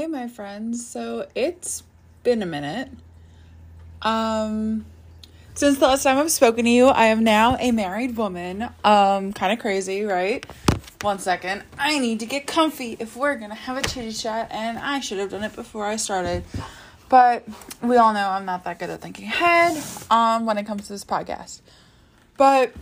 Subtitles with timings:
[0.00, 0.86] Hey, my friends.
[0.86, 1.82] So it's
[2.22, 2.88] been a minute.
[4.00, 4.86] Um,
[5.52, 8.62] since the last time I've spoken to you, I am now a married woman.
[8.82, 10.42] Um, kind of crazy, right?
[11.02, 11.64] One second.
[11.78, 15.18] I need to get comfy if we're gonna have a chitty chat, and I should
[15.18, 16.44] have done it before I started.
[17.10, 17.46] But
[17.82, 20.94] we all know I'm not that good at thinking ahead um, when it comes to
[20.94, 21.60] this podcast.
[22.38, 22.72] But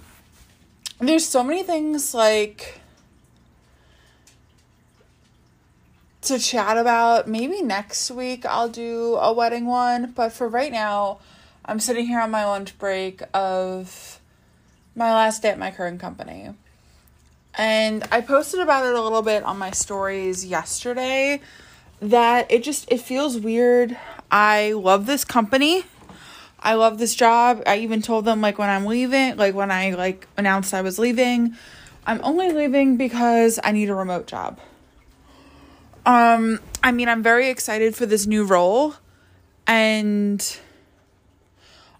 [1.01, 2.81] there's so many things like
[6.29, 7.27] to chat about.
[7.27, 11.19] Maybe next week I'll do a wedding one, but for right now,
[11.65, 14.21] I'm sitting here on my lunch break of
[14.95, 16.51] my last day at my current company.
[17.55, 21.41] And I posted about it a little bit on my stories yesterday
[22.01, 23.97] that it just it feels weird.
[24.31, 25.85] I love this company.
[26.61, 27.63] I love this job.
[27.67, 30.99] I even told them like when I'm leaving, like when I like announced I was
[30.99, 31.57] leaving,
[32.07, 34.61] I'm only leaving because I need a remote job.
[36.09, 38.95] Um, I mean, I'm very excited for this new role
[39.67, 40.59] and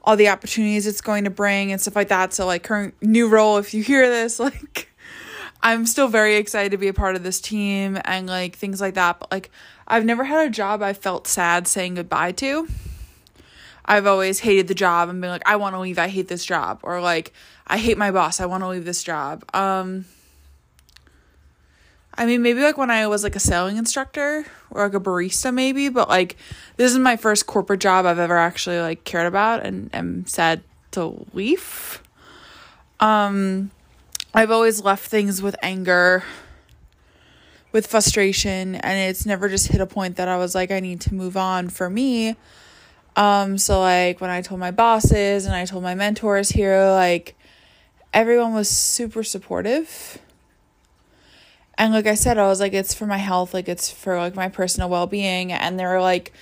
[0.03, 2.33] all the opportunities it's going to bring and stuff like that.
[2.33, 4.89] So, like, current new role, if you hear this, like,
[5.63, 8.95] I'm still very excited to be a part of this team and like things like
[8.95, 9.21] that.
[9.21, 9.51] But, like,
[9.87, 12.67] I've never had a job I felt sad saying goodbye to.
[13.85, 15.99] I've always hated the job and been like, I want to leave.
[15.99, 16.81] I hate this job.
[16.83, 17.35] Or like,
[17.67, 18.41] I hate my boss.
[18.41, 19.45] I want to leave this job.
[19.55, 20.07] Um,
[22.19, 25.55] I mean, maybe like when I was like a sailing instructor or like a barista,
[25.55, 26.37] maybe, but like
[26.77, 30.63] this is my first corporate job I've ever actually like cared about and am sad
[30.91, 32.03] to leave.
[32.99, 33.71] Um,
[34.35, 36.25] I've always left things with anger,
[37.71, 41.01] with frustration, and it's never just hit a point that I was like, I need
[41.03, 42.35] to move on for me.
[43.15, 47.37] Um, so like when I told my bosses and I told my mentors here, like
[48.13, 50.19] everyone was super supportive
[51.79, 54.35] and like I said, I was like, it's for my health, like it's for like
[54.35, 55.53] my personal well being.
[55.53, 56.33] And they were like,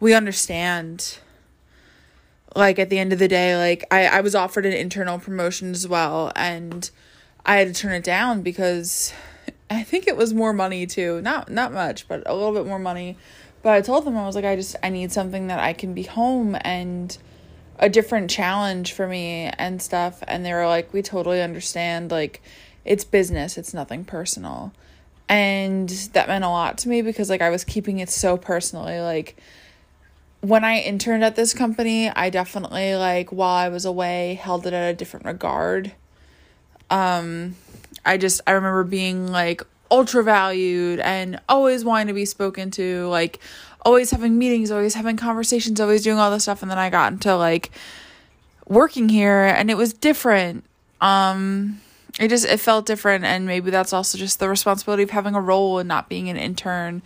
[0.00, 1.18] we understand.
[2.54, 5.72] Like at the end of the day, like I, I was offered an internal promotion
[5.72, 6.90] as well and
[7.44, 9.12] I had to turn it down because
[9.70, 11.20] I think it was more money too.
[11.20, 13.18] Not not much, but a little bit more money.
[13.60, 15.92] But I told them I was like, I just I need something that I can
[15.92, 17.16] be home and
[17.78, 20.22] a different challenge for me and stuff.
[20.26, 22.40] And they were like, We totally understand, like
[22.86, 24.72] it's business, it's nothing personal
[25.28, 29.00] and that meant a lot to me because like I was keeping it so personally
[29.00, 29.36] like
[30.40, 34.72] when I interned at this company, I definitely like while I was away held it
[34.72, 35.92] at a different regard.
[36.90, 37.56] Um
[38.04, 43.08] I just I remember being like ultra valued and always wanting to be spoken to,
[43.08, 43.40] like
[43.84, 47.12] always having meetings, always having conversations, always doing all this stuff and then I got
[47.12, 47.70] into like
[48.68, 50.64] working here and it was different.
[51.00, 51.80] Um
[52.18, 55.40] it just it felt different and maybe that's also just the responsibility of having a
[55.40, 57.02] role and not being an intern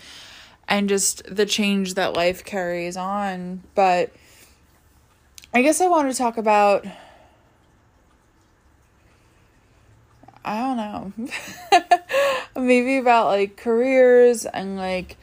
[0.69, 3.62] and just the change that life carries on.
[3.75, 4.12] But
[5.53, 6.87] i guess i want to talk about
[10.44, 11.12] i don't know
[12.56, 15.16] maybe about like careers and like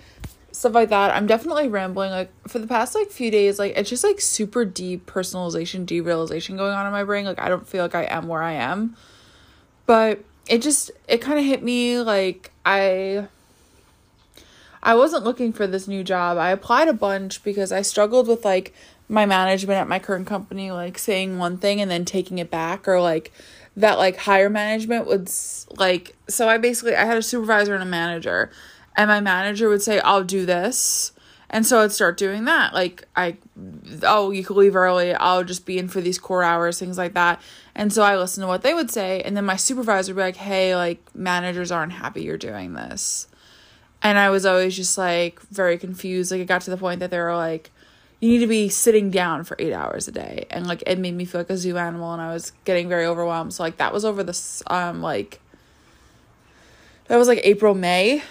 [0.51, 1.15] stuff like that.
[1.15, 4.65] I'm definitely rambling like for the past like few days like it's just like super
[4.65, 7.25] depersonalization derealization going on in my brain.
[7.25, 8.95] Like i don't feel like i am where i am
[9.87, 13.27] but it just it kind of hit me like I
[14.83, 16.37] I wasn't looking for this new job.
[16.37, 18.73] I applied a bunch because I struggled with like
[19.09, 22.87] my management at my current company like saying one thing and then taking it back
[22.87, 23.31] or like
[23.75, 25.31] that like higher management would
[25.77, 28.51] like so I basically I had a supervisor and a manager
[28.97, 31.13] and my manager would say I'll do this
[31.49, 32.73] and so I'd start doing that.
[32.73, 33.37] Like I
[34.03, 35.13] oh, you could leave early.
[35.13, 37.41] I'll just be in for these core hours, things like that.
[37.73, 40.25] And so I listened to what they would say and then my supervisor would be
[40.25, 43.27] like, "Hey, like managers aren't happy you're doing this."
[44.03, 46.31] And I was always just like very confused.
[46.31, 47.71] Like it got to the point that they were like,
[48.19, 51.15] "You need to be sitting down for 8 hours a day." And like it made
[51.15, 53.53] me feel like a zoo animal and I was getting very overwhelmed.
[53.53, 55.39] So like that was over this um like
[57.07, 58.21] that was like April, May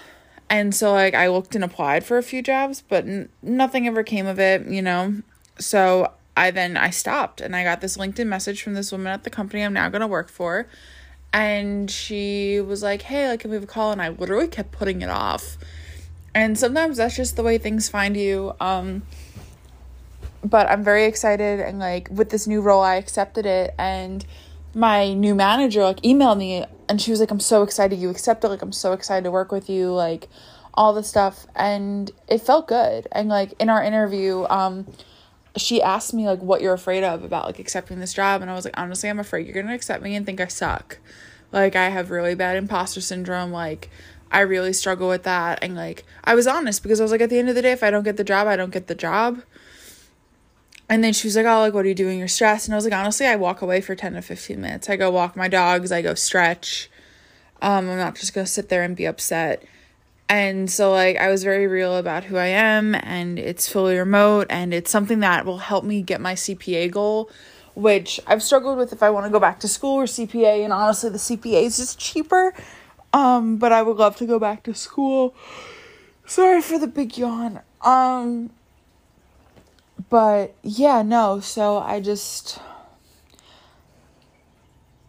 [0.48, 4.02] and so like I looked and applied for a few jobs, but n- nothing ever
[4.02, 5.22] came of it, you know.
[5.58, 9.24] So I then I stopped and I got this LinkedIn message from this woman at
[9.24, 10.66] the company I'm now going to work for.
[11.32, 14.72] And she was like, "Hey, like can we have a call?" And I literally kept
[14.72, 15.58] putting it off.
[16.34, 18.54] And sometimes that's just the way things find you.
[18.60, 19.02] Um
[20.44, 24.24] but I'm very excited and like with this new role I accepted it and
[24.74, 28.48] my new manager like emailed me and she was like i'm so excited you accepted
[28.48, 30.28] like i'm so excited to work with you like
[30.74, 34.86] all the stuff and it felt good and like in our interview um
[35.56, 38.54] she asked me like what you're afraid of about like accepting this job and i
[38.54, 40.98] was like honestly i'm afraid you're gonna accept me and think i suck
[41.52, 43.90] like i have really bad imposter syndrome like
[44.30, 45.60] I really struggle with that.
[45.62, 47.72] And like, I was honest because I was like, at the end of the day,
[47.72, 49.42] if I don't get the job, I don't get the job.
[50.88, 52.18] And then she was like, Oh, like, what are you doing?
[52.18, 52.66] You're stressed.
[52.66, 54.88] And I was like, Honestly, I walk away for 10 to 15 minutes.
[54.88, 56.90] I go walk my dogs, I go stretch.
[57.62, 59.64] Um, I'm not just going to sit there and be upset.
[60.28, 64.48] And so, like, I was very real about who I am, and it's fully remote,
[64.50, 67.30] and it's something that will help me get my CPA goal,
[67.74, 70.64] which I've struggled with if I want to go back to school or CPA.
[70.64, 72.52] And honestly, the CPA is just cheaper.
[73.12, 75.34] Um, but I would love to go back to school.
[76.26, 77.60] Sorry for the big yawn.
[77.82, 78.50] Um,
[80.08, 82.60] but yeah, no, so I just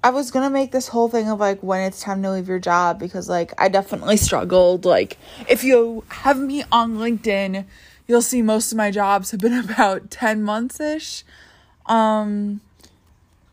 [0.04, 2.60] I was gonna make this whole thing of like when it's time to leave your
[2.60, 4.86] job because like I definitely struggled.
[4.86, 5.18] Like
[5.50, 7.66] if you have me on LinkedIn,
[8.08, 11.24] you'll see most of my jobs have been about 10 months ish.
[11.88, 12.62] Um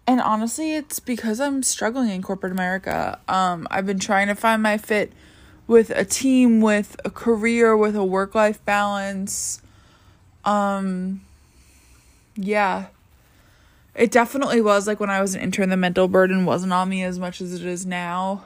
[0.06, 3.18] and honestly, it's because I'm struggling in corporate America.
[3.26, 5.12] Um I've been trying to find my fit
[5.66, 9.60] with a team, with a career, with a work-life balance.
[10.44, 11.20] Um
[12.36, 12.86] yeah.
[13.94, 17.04] It definitely was like when I was an intern, the mental burden wasn't on me
[17.04, 18.44] as much as it is now.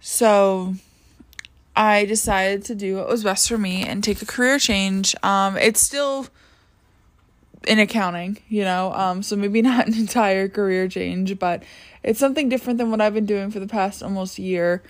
[0.00, 0.74] So
[1.74, 5.16] I decided to do what was best for me and take a career change.
[5.22, 6.28] Um, it's still
[7.66, 11.62] in accounting, you know, um, so maybe not an entire career change, but
[12.02, 14.82] it's something different than what I've been doing for the past almost year.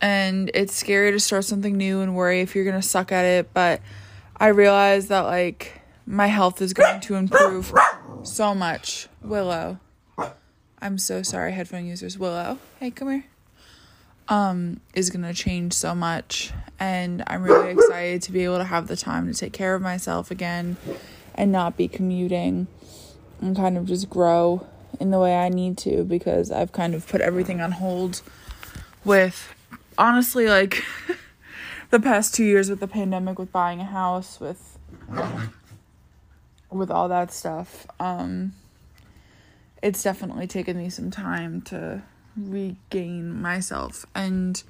[0.00, 3.52] And it's scary to start something new and worry if you're gonna suck at it,
[3.52, 3.80] but
[4.36, 7.72] I realize that like my health is going to improve
[8.22, 9.08] so much.
[9.22, 9.78] Willow.
[10.82, 12.18] I'm so sorry, headphone users.
[12.18, 13.24] Willow, hey, come here.
[14.28, 18.86] Um, is gonna change so much, and I'm really excited to be able to have
[18.86, 20.76] the time to take care of myself again,
[21.34, 22.68] and not be commuting,
[23.40, 24.66] and kind of just grow
[24.98, 28.22] in the way I need to because I've kind of put everything on hold.
[29.04, 29.54] With
[30.00, 30.82] honestly, like.
[31.90, 34.78] the past two years with the pandemic, with buying a house, with
[36.70, 37.86] with all that stuff.
[37.98, 38.52] Um,
[39.82, 42.02] it's definitely taken me some time to
[42.36, 44.62] regain myself, and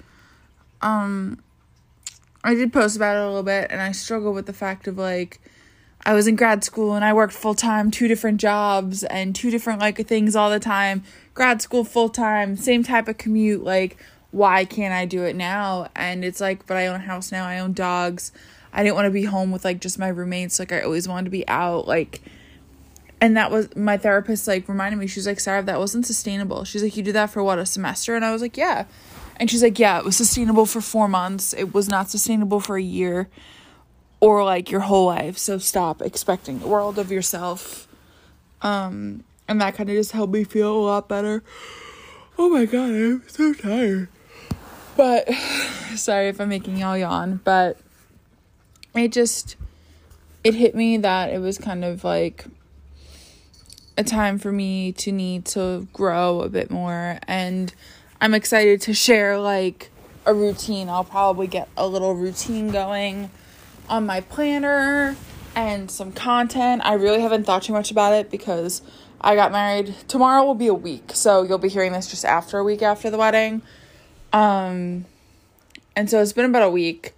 [0.80, 1.42] um,
[2.42, 4.98] I did post about it a little bit, and I struggle with the fact of
[4.98, 5.40] like.
[6.02, 9.50] I was in grad school and I worked full time, two different jobs and two
[9.50, 11.02] different like things all the time.
[11.34, 13.98] Grad school full time, same type of commute, like
[14.30, 15.88] why can't I do it now?
[15.94, 18.32] And it's like, but I own a house now, I own dogs.
[18.72, 20.58] I didn't want to be home with like just my roommates.
[20.58, 21.88] Like I always wanted to be out.
[21.88, 22.20] Like
[23.20, 26.64] and that was my therapist like reminded me, she was like, Sarah, that wasn't sustainable.
[26.64, 28.14] She's like, You did that for what, a semester?
[28.14, 28.86] And I was like, Yeah.
[29.36, 31.52] And she's like, Yeah, it was sustainable for four months.
[31.52, 33.28] It was not sustainable for a year
[34.20, 35.36] or like your whole life.
[35.36, 37.88] So stop expecting the world of yourself.
[38.62, 41.42] Um and that kind of just helped me feel a lot better.
[42.38, 44.08] Oh my god, I'm so tired.
[44.96, 45.32] But
[45.96, 47.78] sorry if I'm making y'all yawn, but
[48.94, 49.56] it just
[50.42, 52.46] it hit me that it was kind of like
[53.96, 57.75] a time for me to need to grow a bit more and
[58.20, 59.90] I'm excited to share like
[60.26, 60.88] a routine.
[60.88, 63.31] I'll probably get a little routine going
[63.88, 65.16] on my planner
[65.54, 66.82] and some content.
[66.84, 68.82] I really haven't thought too much about it because
[69.20, 69.94] I got married.
[70.08, 73.10] Tomorrow will be a week, so you'll be hearing this just after a week after
[73.10, 73.62] the wedding.
[74.32, 75.06] Um
[75.96, 77.14] and so it's been about a week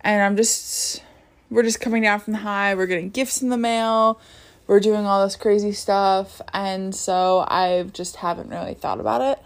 [0.00, 1.02] and I'm just
[1.50, 2.74] we're just coming down from the high.
[2.74, 4.20] We're getting gifts in the mail.
[4.66, 9.38] We're doing all this crazy stuff and so I just haven't really thought about it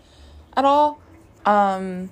[0.57, 1.01] at all.
[1.45, 2.11] Um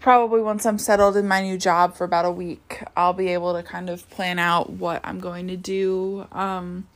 [0.00, 3.54] probably once I'm settled in my new job for about a week, I'll be able
[3.54, 6.88] to kind of plan out what I'm going to do um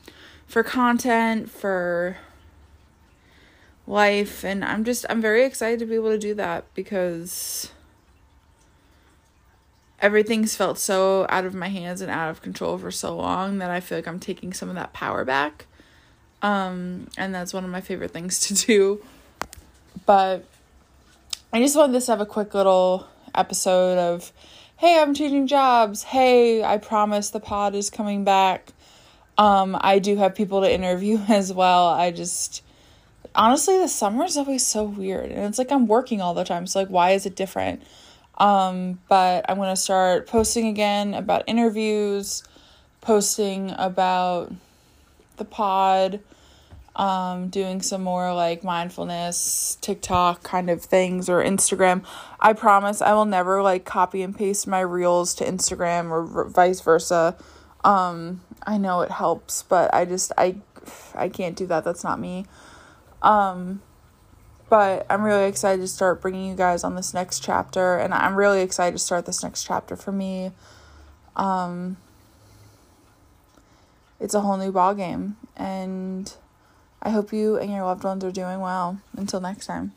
[0.46, 2.16] for content, for
[3.86, 7.70] life and I'm just I'm very excited to be able to do that because
[10.00, 13.70] everything's felt so out of my hands and out of control for so long that
[13.70, 15.66] I feel like I'm taking some of that power back.
[16.42, 19.04] Um and that's one of my favorite things to do.
[20.04, 20.44] But
[21.52, 24.32] I just wanted this to have a quick little episode of
[24.78, 26.02] hey, I'm changing jobs.
[26.02, 28.72] Hey, I promise the pod is coming back.
[29.38, 31.86] Um I do have people to interview as well.
[31.86, 32.62] I just
[33.36, 36.66] honestly the summer is always so weird and it's like i'm working all the time
[36.66, 37.82] so like why is it different?
[38.38, 42.42] Um but i'm going to start posting again about interviews
[43.00, 44.52] posting about
[45.36, 46.20] the pod
[46.96, 52.04] um doing some more like mindfulness tiktok kind of things or instagram.
[52.40, 56.80] I promise i will never like copy and paste my reels to instagram or vice
[56.80, 57.36] versa.
[57.84, 60.56] Um i know it helps but i just i
[61.14, 61.84] i can't do that.
[61.84, 62.46] That's not me
[63.22, 63.80] um
[64.68, 68.34] but I'm really excited to start bringing you guys on this next chapter, and I'm
[68.34, 70.50] really excited to start this next chapter for me.
[71.36, 71.98] Um,
[74.18, 76.32] it's a whole new ball game, and
[77.00, 79.00] I hope you and your loved ones are doing well.
[79.16, 79.92] Until next time.